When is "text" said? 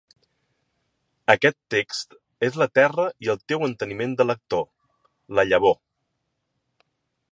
1.73-2.15